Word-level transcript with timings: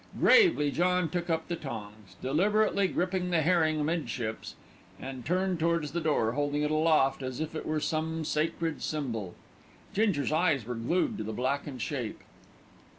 Gravely 0.19 0.71
John 0.71 1.09
took 1.09 1.29
up 1.29 1.47
the 1.47 1.55
tongs, 1.55 2.15
deliberately 2.23 2.87
gripping 2.87 3.29
the 3.29 3.43
herring 3.43 3.79
amidships, 3.79 4.55
and 4.99 5.23
turned 5.23 5.59
towards 5.59 5.91
the 5.91 6.01
door, 6.01 6.31
holding 6.31 6.63
it 6.63 6.71
aloft 6.71 7.21
as 7.21 7.39
if 7.39 7.53
it 7.53 7.67
were 7.67 7.79
some 7.79 8.25
sacred 8.25 8.81
symbol. 8.81 9.35
Ginger's 9.93 10.31
eyes 10.31 10.65
were 10.65 10.73
glued 10.73 11.19
to 11.19 11.23
the 11.23 11.33
blackened 11.33 11.83
shape. 11.83 12.21